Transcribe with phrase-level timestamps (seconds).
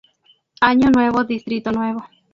[0.61, 2.03] Año Nuevo Distrito Nuevo.